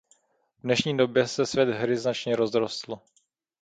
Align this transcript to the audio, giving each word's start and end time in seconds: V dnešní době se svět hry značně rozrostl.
V 0.57 0.61
dnešní 0.63 0.97
době 0.97 1.27
se 1.27 1.45
svět 1.45 1.69
hry 1.69 1.97
značně 1.97 2.35
rozrostl. 2.35 2.99